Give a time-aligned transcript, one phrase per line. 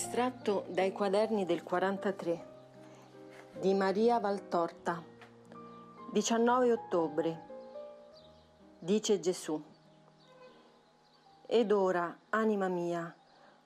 [0.00, 2.46] Estratto dai quaderni del 43
[3.58, 5.02] di Maria Valtorta
[6.12, 7.46] 19 ottobre
[8.78, 9.60] Dice Gesù
[11.44, 13.12] Ed ora, anima mia,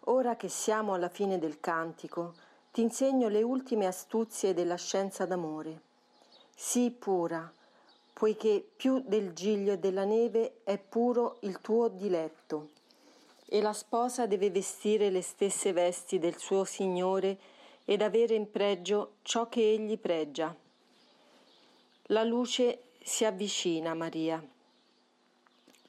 [0.04, 2.32] ora che siamo alla fine del cantico,
[2.70, 5.82] ti insegno le ultime astuzie della scienza d'amore.
[6.56, 7.52] Sii pura,
[8.10, 12.70] poiché più del giglio e della neve è puro il tuo diletto
[13.52, 17.36] e la sposa deve vestire le stesse vesti del suo Signore
[17.84, 20.56] ed avere in pregio ciò che egli pregia.
[22.04, 24.42] La luce si avvicina, Maria.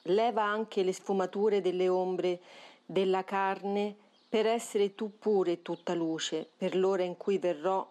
[0.01, 2.41] Leva anche le sfumature delle ombre
[2.85, 3.95] della carne
[4.27, 7.89] per essere tu pure tutta luce per l'ora in cui verrò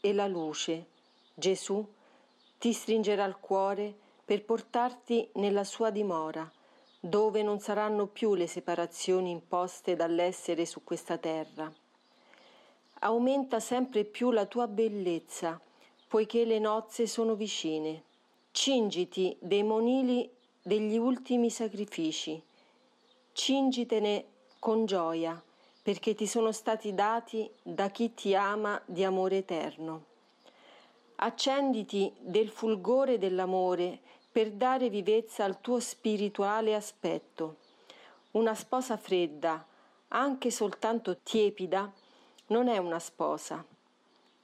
[0.00, 0.86] e la luce,
[1.34, 1.86] Gesù,
[2.56, 6.50] ti stringerà al cuore per portarti nella sua dimora
[7.00, 11.72] dove non saranno più le separazioni imposte dall'essere su questa terra.
[13.00, 15.58] Aumenta sempre più la tua bellezza,
[16.06, 18.04] poiché le nozze sono vicine.
[18.50, 20.28] Cingiti dei monili
[20.62, 22.42] degli ultimi sacrifici.
[23.32, 24.24] Cingitene
[24.58, 25.42] con gioia,
[25.82, 30.04] perché ti sono stati dati da chi ti ama di amore eterno.
[31.16, 34.00] Accenditi del fulgore dell'amore
[34.40, 37.56] per dare vivezza al tuo spirituale aspetto.
[38.30, 39.62] Una sposa fredda,
[40.08, 41.92] anche soltanto tiepida,
[42.46, 43.62] non è una sposa.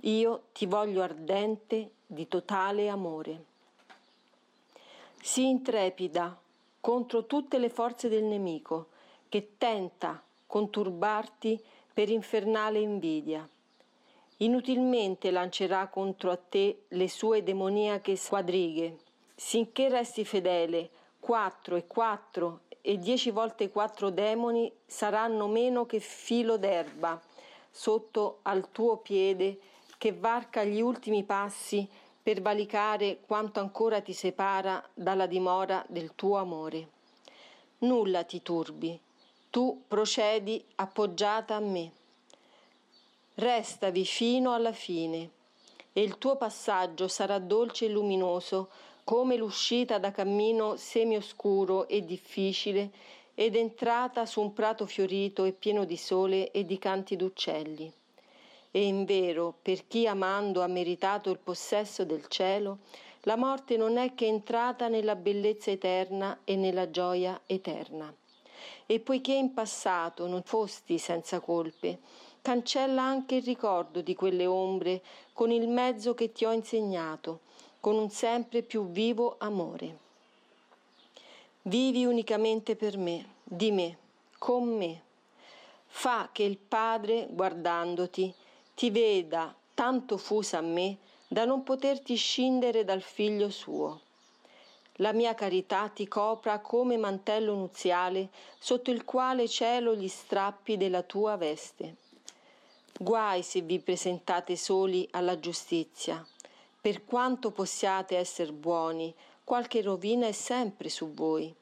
[0.00, 3.44] Io ti voglio ardente di totale amore.
[5.22, 6.38] Sii intrepida
[6.78, 8.88] contro tutte le forze del nemico
[9.30, 11.58] che tenta conturbarti
[11.94, 13.48] per infernale invidia.
[14.38, 19.04] Inutilmente lancerà contro a te le sue demoniache squadrighe
[19.38, 20.88] Sinché resti fedele,
[21.20, 27.20] quattro e quattro e dieci volte quattro demoni saranno meno che filo d'erba
[27.70, 29.58] sotto al tuo piede
[29.98, 31.86] che varca gli ultimi passi
[32.22, 36.88] per valicare quanto ancora ti separa dalla dimora del tuo amore.
[37.78, 38.98] Nulla ti turbi,
[39.50, 41.92] tu procedi appoggiata a me.
[43.34, 45.30] Restavi fino alla fine
[45.92, 48.70] e il tuo passaggio sarà dolce e luminoso
[49.06, 52.90] come l'uscita da cammino semioscuro e difficile
[53.36, 57.92] ed entrata su un prato fiorito e pieno di sole e di canti d'uccelli.
[58.72, 62.78] E invero, per chi amando ha meritato il possesso del cielo,
[63.20, 68.12] la morte non è che entrata nella bellezza eterna e nella gioia eterna.
[68.86, 72.00] E poiché in passato non fosti senza colpe,
[72.42, 75.00] cancella anche il ricordo di quelle ombre
[75.32, 77.42] con il mezzo che ti ho insegnato,
[77.86, 79.98] con un sempre più vivo amore.
[81.62, 83.96] Vivi unicamente per me, di me,
[84.38, 85.02] con me.
[85.86, 88.34] Fa che il Padre, guardandoti,
[88.74, 90.96] ti veda tanto fusa a me
[91.28, 94.00] da non poterti scindere dal figlio suo.
[94.94, 101.04] La mia carità ti copra come mantello nuziale sotto il quale cielo gli strappi della
[101.04, 101.94] tua veste.
[102.98, 106.26] Guai se vi presentate soli alla giustizia
[106.86, 111.52] per quanto possiate essere buoni, qualche rovina è sempre su voi.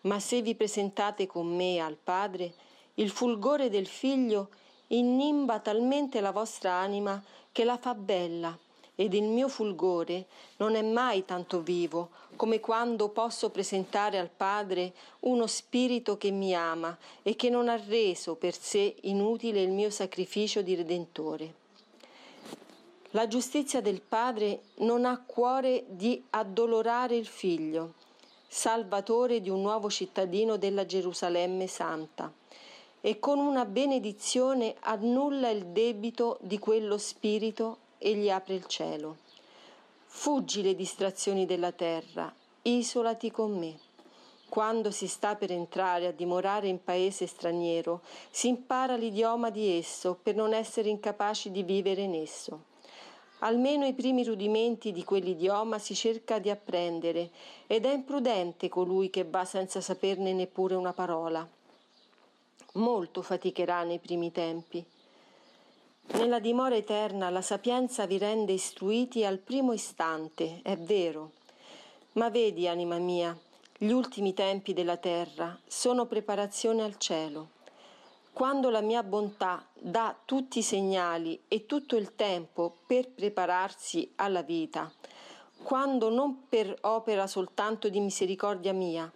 [0.00, 2.54] Ma se vi presentate con me al Padre,
[2.94, 4.48] il fulgore del Figlio
[4.88, 8.58] innimba talmente la vostra anima che la fa bella,
[8.96, 10.26] ed il mio fulgore
[10.56, 16.52] non è mai tanto vivo come quando posso presentare al Padre uno spirito che mi
[16.52, 21.62] ama e che non ha reso per sé inutile il mio sacrificio di Redentore.
[23.14, 27.92] La giustizia del Padre non ha cuore di addolorare il Figlio,
[28.48, 32.32] salvatore di un nuovo cittadino della Gerusalemme Santa,
[33.00, 39.18] e con una benedizione annulla il debito di quello Spirito e gli apre il cielo.
[40.06, 43.78] Fuggi le distrazioni della terra, isolati con me.
[44.48, 48.00] Quando si sta per entrare a dimorare in paese straniero,
[48.32, 52.72] si impara l'idioma di esso per non essere incapaci di vivere in esso.
[53.44, 57.28] Almeno i primi rudimenti di quell'idioma si cerca di apprendere
[57.66, 61.46] ed è imprudente colui che va senza saperne neppure una parola.
[62.72, 64.82] Molto faticherà nei primi tempi.
[66.12, 71.32] Nella dimora eterna la sapienza vi rende istruiti al primo istante, è vero.
[72.12, 73.36] Ma vedi, anima mia,
[73.76, 77.48] gli ultimi tempi della terra sono preparazione al cielo.
[78.34, 84.42] Quando la mia bontà dà tutti i segnali e tutto il tempo per prepararsi alla
[84.42, 84.90] vita,
[85.62, 89.08] quando non per opera soltanto di misericordia mia,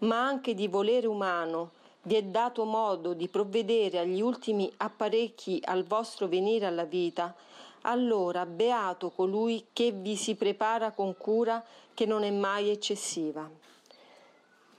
[0.00, 1.70] ma anche di volere umano,
[2.02, 7.34] vi è dato modo di provvedere agli ultimi apparecchi al vostro venire alla vita,
[7.80, 11.64] allora beato colui che vi si prepara con cura
[11.94, 13.50] che non è mai eccessiva.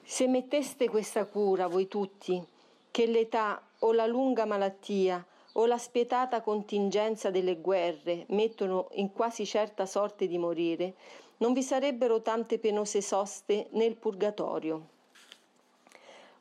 [0.03, 2.55] Se metteste questa cura voi tutti,
[2.97, 9.45] che l'età o la lunga malattia o la spietata contingenza delle guerre mettono in quasi
[9.45, 10.95] certa sorte di morire,
[11.38, 14.88] non vi sarebbero tante penose soste nel purgatorio.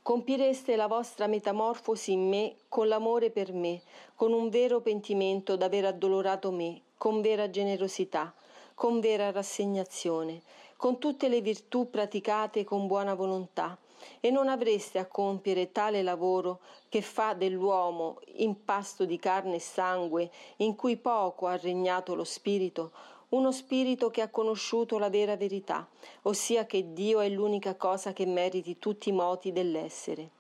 [0.01, 3.83] Compireste la vostra metamorfosi in me con l'amore per me,
[4.15, 8.33] con un vero pentimento d'aver addolorato me, con vera generosità,
[8.73, 10.41] con vera rassegnazione,
[10.79, 13.77] con tutte le virtù praticate con buona volontà,
[14.21, 20.31] e non avreste a compiere tale lavoro che fa dell'uomo impasto di carne e sangue,
[20.57, 22.93] in cui poco ha regnato lo spirito,
[23.31, 25.89] uno spirito che ha conosciuto la vera verità,
[26.23, 30.31] ossia che Dio è l'unica cosa che meriti tutti i moti dell'essere.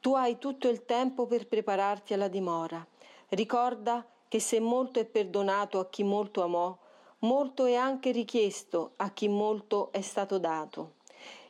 [0.00, 2.84] Tu hai tutto il tempo per prepararti alla dimora.
[3.28, 6.76] Ricorda che se molto è perdonato a chi molto amò,
[7.20, 10.94] molto è anche richiesto a chi molto è stato dato.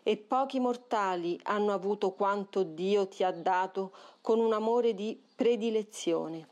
[0.03, 6.49] E pochi mortali hanno avuto quanto Dio ti ha dato con un amore di predilezione.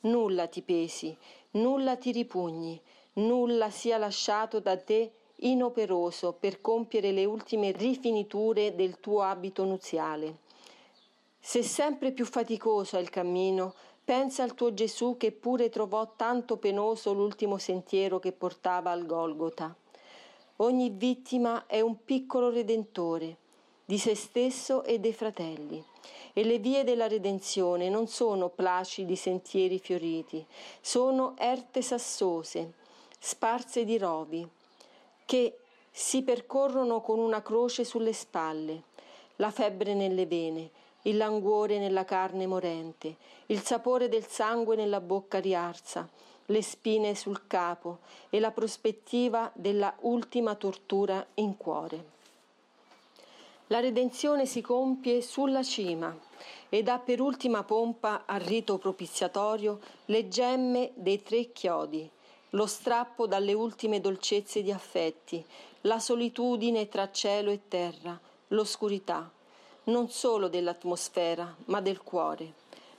[0.00, 1.16] Nulla ti pesi,
[1.52, 2.78] nulla ti ripugni,
[3.14, 10.38] nulla sia lasciato da te inoperoso per compiere le ultime rifiniture del tuo abito nuziale.
[11.40, 16.58] Se sempre più faticoso è il cammino, pensa al tuo Gesù che pure trovò tanto
[16.58, 19.74] penoso l'ultimo sentiero che portava al Golgota.
[20.58, 23.38] Ogni vittima è un piccolo redentore
[23.84, 25.84] di se stesso e dei fratelli.
[26.32, 30.44] E le vie della redenzione non sono placidi sentieri fioriti,
[30.80, 32.74] sono erte sassose,
[33.18, 34.46] sparse di rovi,
[35.24, 35.58] che
[35.90, 38.82] si percorrono con una croce sulle spalle,
[39.36, 40.70] la febbre nelle vene,
[41.02, 43.16] il languore nella carne morente,
[43.46, 46.08] il sapore del sangue nella bocca riarsa,
[46.46, 47.98] le spine sul capo
[48.30, 52.12] e la prospettiva della ultima tortura in cuore.
[53.68, 56.14] La redenzione si compie sulla cima
[56.68, 62.08] ed ha per ultima pompa al rito propiziatorio le gemme dei tre chiodi,
[62.50, 65.44] lo strappo dalle ultime dolcezze di affetti,
[65.82, 68.18] la solitudine tra cielo e terra,
[68.48, 69.30] l'oscurità,
[69.84, 72.52] non solo dell'atmosfera, ma del cuore.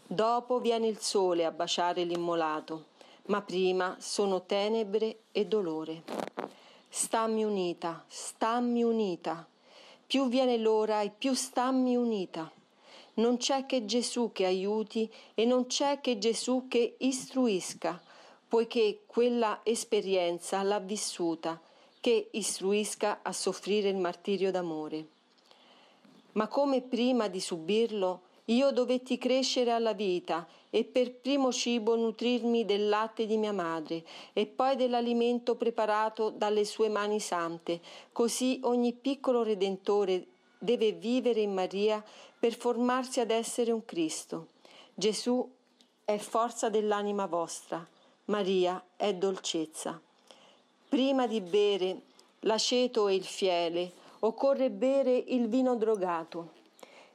[0.05, 2.93] Dopo viene il sole a baciare l'immolato,
[3.27, 6.03] ma prima sono tenebre e dolore.
[6.87, 9.47] Stammi unita, stammi unita.
[10.05, 12.51] Più viene l'ora e più stammi unita.
[13.15, 18.01] Non c'è che Gesù che aiuti e non c'è che Gesù che istruisca
[18.47, 21.59] poiché quella esperienza l'ha vissuta,
[21.99, 25.07] che istruisca a soffrire il martirio d'amore.
[26.33, 32.63] Ma come prima di subirlo, io dovetti crescere alla vita e per primo cibo nutrirmi
[32.63, 34.03] del latte di mia madre
[34.33, 37.79] e poi dell'alimento preparato dalle sue mani sante.
[38.11, 40.27] Così ogni piccolo redentore
[40.59, 42.03] deve vivere in Maria
[42.37, 44.49] per formarsi ad essere un Cristo.
[44.93, 45.49] Gesù
[46.03, 47.83] è forza dell'anima vostra.
[48.25, 49.99] Maria è dolcezza.
[50.87, 52.01] Prima di bere
[52.41, 56.51] l'aceto e il fiele, occorre bere il vino drogato.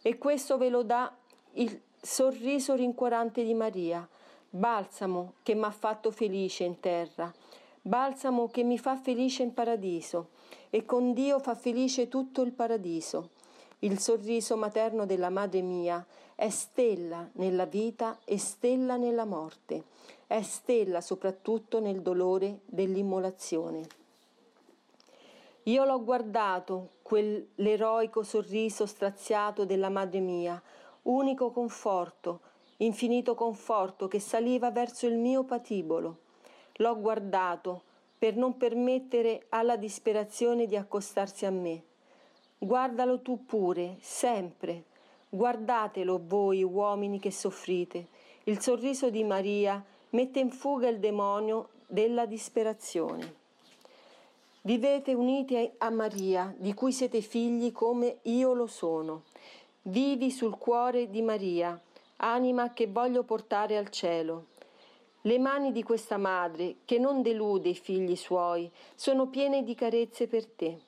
[0.03, 1.15] E questo ve lo dà
[1.55, 4.07] il sorriso rincuorante di Maria,
[4.49, 7.33] balsamo che mi ha fatto felice in terra,
[7.83, 10.29] balsamo che mi fa felice in paradiso,
[10.71, 13.31] e con Dio fa felice tutto il paradiso.
[13.81, 16.05] Il sorriso materno della madre mia
[16.35, 19.85] è stella nella vita e stella nella morte,
[20.27, 23.87] è stella soprattutto nel dolore dell'immolazione.
[25.65, 30.63] Io l'ho guardato, quell'eroico sorriso straziato della madre mia,
[31.03, 32.41] unico conforto,
[32.79, 36.19] infinito conforto che saliva verso il mio patibolo.
[36.77, 37.83] L'ho guardato
[38.19, 41.85] per non permettere alla disperazione di accostarsi a me
[42.63, 44.85] Guardalo tu pure, sempre.
[45.31, 48.09] Guardatelo voi uomini che soffrite.
[48.45, 53.35] Il sorriso di Maria mette in fuga il demonio della disperazione.
[54.61, 59.23] Vivete uniti a Maria, di cui siete figli come io lo sono.
[59.85, 61.81] Vivi sul cuore di Maria,
[62.17, 64.49] anima che voglio portare al cielo.
[65.23, 70.27] Le mani di questa madre, che non delude i figli suoi, sono piene di carezze
[70.27, 70.81] per te.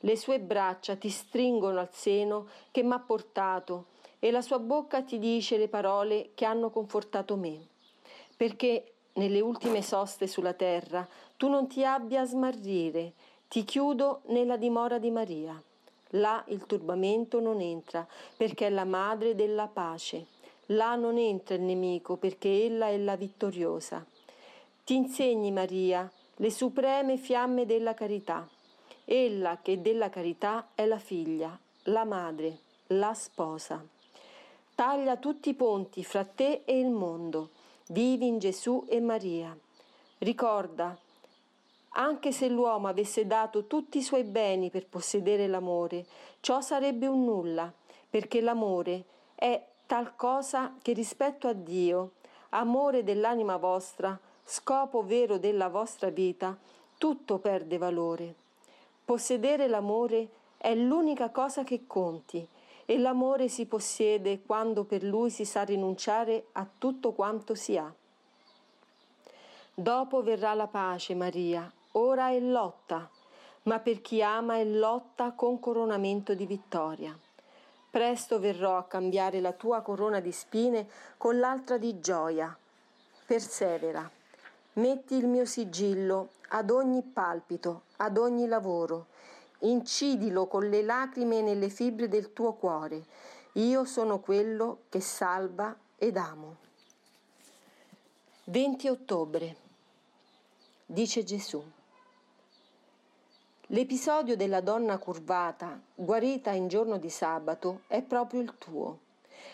[0.00, 3.86] Le sue braccia ti stringono al seno che m'ha portato
[4.18, 7.64] e la sua bocca ti dice le parole che hanno confortato me.
[8.36, 11.06] Perché nelle ultime soste sulla terra
[11.36, 13.12] tu non ti abbia a smarrire,
[13.46, 15.62] ti chiudo nella dimora di Maria.
[16.14, 20.26] Là il turbamento non entra, perché è la madre della pace.
[20.66, 24.04] Là non entra il nemico, perché ella è la vittoriosa.
[24.84, 28.48] Ti insegni, Maria, le supreme fiamme della carità.
[29.04, 33.84] Ella che della carità è la figlia, la madre, la sposa.
[34.74, 37.50] Taglia tutti i ponti fra te e il mondo.
[37.88, 39.56] Vivi in Gesù e Maria.
[40.18, 40.96] Ricorda,
[41.94, 46.06] anche se l'uomo avesse dato tutti i suoi beni per possedere l'amore,
[46.40, 47.72] ciò sarebbe un nulla,
[48.08, 52.12] perché l'amore è tal cosa che rispetto a Dio,
[52.50, 56.56] amore dell'anima vostra, scopo vero della vostra vita,
[56.98, 58.34] tutto perde valore.
[59.04, 62.46] Possedere l'amore è l'unica cosa che conti
[62.84, 67.92] e l'amore si possiede quando per lui si sa rinunciare a tutto quanto si ha.
[69.74, 73.08] Dopo verrà la pace, Maria, ora è lotta,
[73.64, 77.16] ma per chi ama è lotta con coronamento di vittoria.
[77.90, 82.56] Presto verrò a cambiare la tua corona di spine con l'altra di gioia.
[83.26, 84.10] Persevera.
[84.74, 89.08] Metti il mio sigillo ad ogni palpito, ad ogni lavoro.
[89.60, 93.04] Incidilo con le lacrime nelle fibre del tuo cuore.
[93.52, 96.56] Io sono quello che salva ed amo.
[98.44, 99.56] 20 ottobre.
[100.86, 101.62] Dice Gesù.
[103.72, 108.98] L'episodio della donna curvata, guarita in giorno di sabato, è proprio il tuo.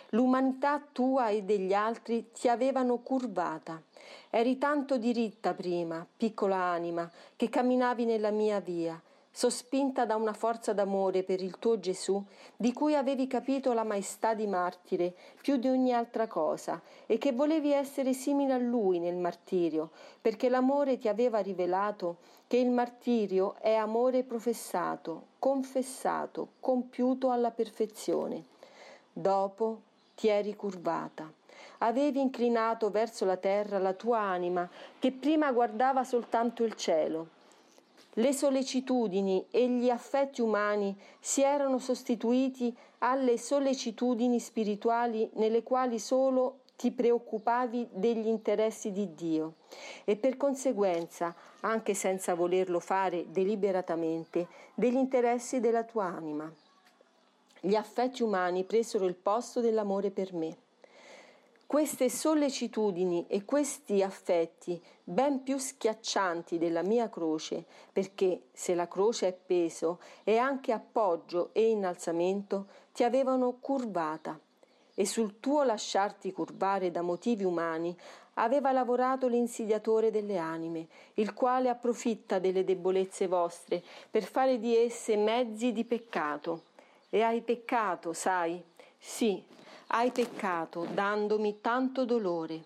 [0.08, 3.80] L'umanità tua e degli altri ti avevano curvata.
[4.28, 9.00] Eri tanto diritta prima, piccola anima, che camminavi nella mia via,
[9.38, 12.20] sospinta da una forza d'amore per il tuo Gesù,
[12.56, 17.30] di cui avevi capito la maestà di martire più di ogni altra cosa, e che
[17.30, 19.90] volevi essere simile a lui nel martirio,
[20.20, 22.16] perché l'amore ti aveva rivelato
[22.48, 28.42] che il martirio è amore professato, confessato, compiuto alla perfezione.
[29.12, 29.82] Dopo
[30.16, 31.32] ti eri curvata.
[31.78, 34.68] Avevi inclinato verso la terra la tua anima,
[34.98, 37.36] che prima guardava soltanto il cielo
[38.18, 46.60] le sollecitudini e gli affetti umani si erano sostituiti alle sollecitudini spirituali nelle quali solo
[46.76, 49.54] ti preoccupavi degli interessi di Dio
[50.04, 56.52] e per conseguenza, anche senza volerlo fare deliberatamente, degli interessi della tua anima.
[57.60, 60.56] Gli affetti umani presero il posto dell'amore per me.
[61.68, 69.28] Queste sollecitudini e questi affetti, ben più schiaccianti della mia croce, perché se la croce
[69.28, 74.40] è peso, è anche appoggio e innalzamento, ti avevano curvata.
[74.94, 77.94] E sul tuo lasciarti curvare da motivi umani
[78.34, 85.18] aveva lavorato l'insidiatore delle anime, il quale approfitta delle debolezze vostre per fare di esse
[85.18, 86.62] mezzi di peccato.
[87.10, 88.64] E hai peccato, sai?
[88.96, 89.44] Sì,
[89.88, 92.62] hai peccato dandomi tanto dolore.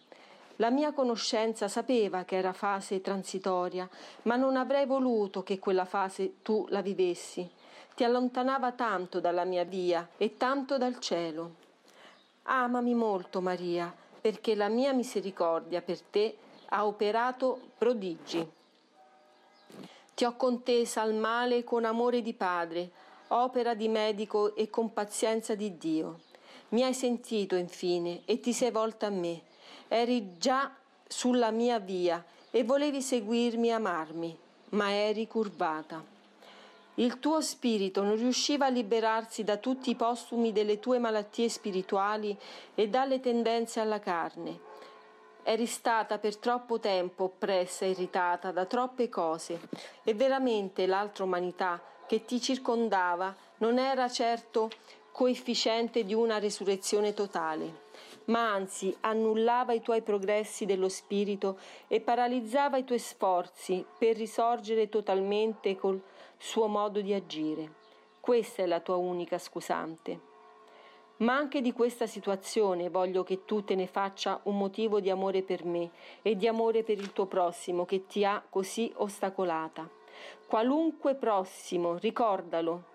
[0.57, 3.89] La mia conoscenza sapeva che era fase transitoria,
[4.23, 7.49] ma non avrei voluto che quella fase tu la vivessi.
[7.95, 11.55] Ti allontanava tanto dalla mia via e tanto dal cielo.
[12.45, 16.37] Amami molto, Maria, perché la mia misericordia per te
[16.67, 18.51] ha operato prodigi.
[20.15, 22.91] Ti ho contesa al male con amore di padre,
[23.29, 26.31] opera di medico e con pazienza di Dio.
[26.73, 29.43] Mi hai sentito infine e ti sei volta a me.
[29.89, 30.75] Eri già
[31.07, 34.39] sulla mia via e volevi seguirmi e amarmi,
[34.71, 36.03] ma eri curvata.
[36.95, 42.35] Il tuo spirito non riusciva a liberarsi da tutti i postumi delle tue malattie spirituali
[42.75, 44.71] e dalle tendenze alla carne.
[45.43, 49.61] Eri stata per troppo tempo oppressa e irritata da troppe cose
[50.03, 54.71] e veramente l'altra umanità che ti circondava non era certo
[55.13, 57.83] coefficiente di una resurrezione totale,
[58.25, 64.89] ma anzi annullava i tuoi progressi dello spirito e paralizzava i tuoi sforzi per risorgere
[64.89, 66.01] totalmente col
[66.39, 67.81] suo modo di agire.
[68.19, 70.31] Questa è la tua unica scusante.
[71.19, 75.43] Ma anche di questa situazione voglio che tu te ne faccia un motivo di amore
[75.43, 75.91] per me
[76.23, 79.89] e di amore per il tuo prossimo che ti ha così ostacolata.
[80.47, 82.91] Qualunque prossimo, ricordalo,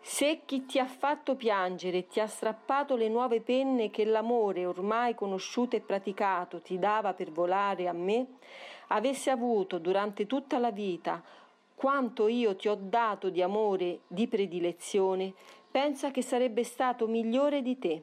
[0.00, 5.14] se chi ti ha fatto piangere ti ha strappato le nuove penne che l'amore ormai
[5.14, 8.26] conosciuto e praticato ti dava per volare a me,
[8.88, 11.22] avesse avuto durante tutta la vita
[11.74, 15.32] quanto io ti ho dato di amore, di predilezione,
[15.70, 18.02] pensa che sarebbe stato migliore di te.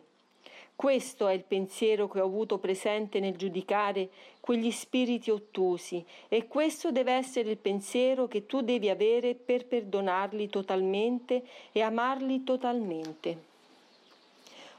[0.77, 6.91] Questo è il pensiero che ho avuto presente nel giudicare quegli spiriti ottusi e questo
[6.91, 13.45] deve essere il pensiero che tu devi avere per perdonarli totalmente e amarli totalmente.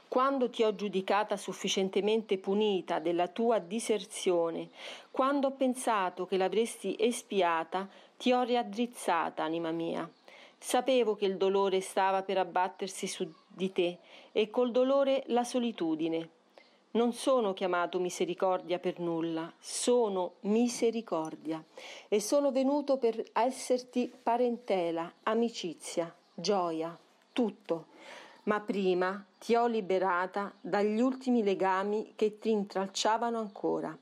[0.07, 4.69] Quando ti ho giudicata sufficientemente punita della tua diserzione,
[5.11, 10.09] quando ho pensato che l'avresti espiata, ti ho riaddrizzata, anima mia.
[10.57, 13.99] Sapevo che il dolore stava per abbattersi su di te
[14.31, 16.29] e col dolore la solitudine.
[16.91, 21.63] Non sono chiamato misericordia per nulla, sono misericordia
[22.07, 26.97] e sono venuto per esserti parentela, amicizia, gioia,
[27.31, 27.87] tutto.
[28.43, 33.95] Ma prima ti ho liberata dagli ultimi legami che ti intralciavano ancora.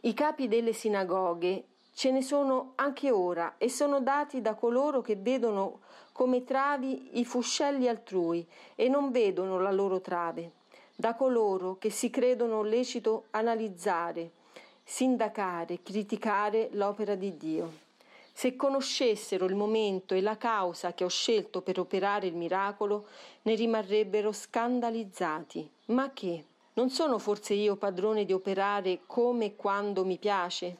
[0.00, 5.14] I capi delle sinagoghe ce ne sono anche ora e sono dati da coloro che
[5.14, 5.80] vedono
[6.14, 10.52] come travi i fuscelli altrui e non vedono la loro trave,
[10.94, 14.30] da coloro che si credono lecito analizzare,
[14.84, 17.72] sindacare, criticare l'opera di Dio.
[18.32, 23.06] Se conoscessero il momento e la causa che ho scelto per operare il miracolo,
[23.42, 25.68] ne rimarrebbero scandalizzati.
[25.86, 26.44] Ma che?
[26.74, 30.76] Non sono forse io padrone di operare come e quando mi piace?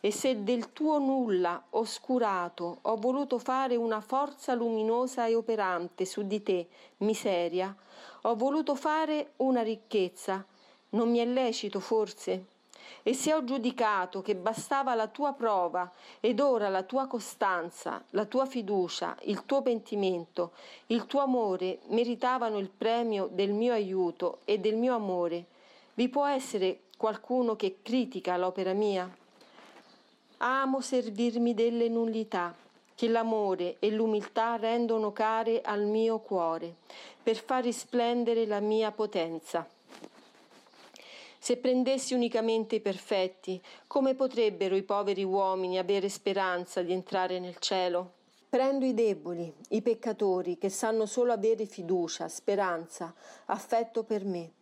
[0.00, 6.26] E se del tuo nulla oscurato ho voluto fare una forza luminosa e operante su
[6.26, 7.74] di te, miseria,
[8.22, 10.44] ho voluto fare una ricchezza,
[10.90, 12.46] non mi è lecito forse?
[13.02, 18.24] E se ho giudicato che bastava la tua prova ed ora la tua costanza, la
[18.24, 20.52] tua fiducia, il tuo pentimento,
[20.86, 25.46] il tuo amore meritavano il premio del mio aiuto e del mio amore,
[25.94, 29.19] vi può essere qualcuno che critica l'opera mia?
[30.42, 32.54] Amo servirmi delle nullità
[32.94, 36.76] che l'amore e l'umiltà rendono care al mio cuore,
[37.22, 39.68] per far risplendere la mia potenza.
[41.38, 47.58] Se prendessi unicamente i perfetti, come potrebbero i poveri uomini avere speranza di entrare nel
[47.58, 48.12] cielo?
[48.48, 53.12] Prendo i deboli, i peccatori, che sanno solo avere fiducia, speranza,
[53.44, 54.52] affetto per me.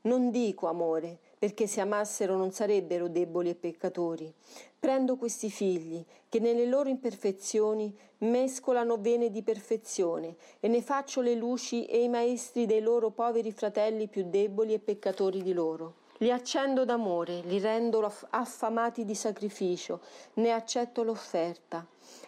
[0.00, 4.32] Non dico amore, perché se amassero non sarebbero deboli e peccatori.
[4.80, 11.34] Prendo questi figli, che nelle loro imperfezioni mescolano vene di perfezione, e ne faccio le
[11.34, 16.06] luci e i maestri dei loro poveri fratelli più deboli e peccatori di loro.
[16.18, 20.00] Li accendo d'amore, li rendo affamati di sacrificio,
[20.34, 21.86] ne accetto l'offerta.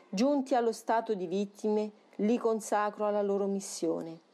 [0.08, 4.28] Giunti allo stato di vittime, li consacro alla loro missione.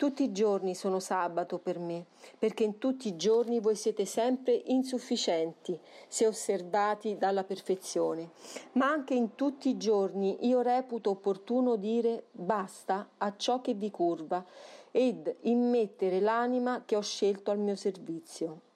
[0.00, 2.06] Tutti i giorni sono sabato per me,
[2.38, 8.30] perché in tutti i giorni voi siete sempre insufficienti, se osservati dalla perfezione.
[8.72, 13.90] Ma anche in tutti i giorni io reputo opportuno dire basta a ciò che vi
[13.90, 14.42] curva
[14.90, 18.69] ed immettere l'anima che ho scelto al mio servizio.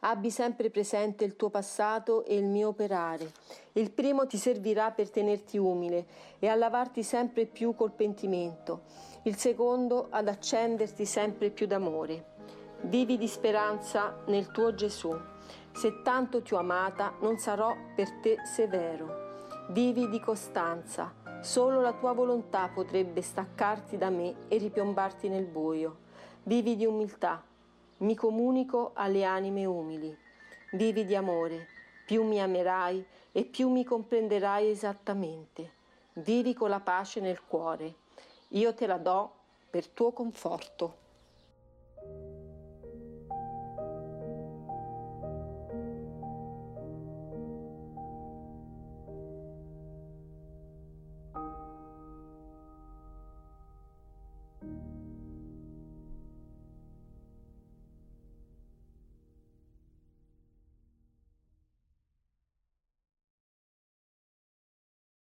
[0.00, 3.32] Abbi sempre presente il tuo passato e il mio operare.
[3.72, 6.06] Il primo ti servirà per tenerti umile
[6.38, 8.82] e a lavarti sempre più col pentimento,
[9.22, 12.36] il secondo ad accenderti sempre più d'amore.
[12.82, 15.12] Vivi di speranza nel tuo Gesù.
[15.72, 19.26] Se tanto ti ho amata, non sarò per te severo.
[19.70, 21.12] Vivi di costanza.
[21.40, 26.06] Solo la tua volontà potrebbe staccarti da me e ripiombarti nel buio.
[26.44, 27.42] Vivi di umiltà
[27.98, 30.16] mi comunico alle anime umili.
[30.72, 31.66] Vivi di amore,
[32.04, 35.72] più mi amerai e più mi comprenderai esattamente.
[36.14, 37.94] Vivi con la pace nel cuore.
[38.48, 39.32] Io te la do
[39.70, 41.06] per tuo conforto.